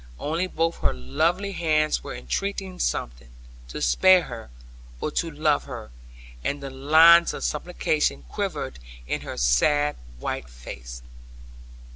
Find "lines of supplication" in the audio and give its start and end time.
6.71-8.23